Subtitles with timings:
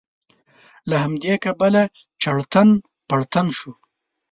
[0.89, 1.81] له همدې کبله
[2.21, 2.69] چړتن
[3.07, 3.71] پړتن شو.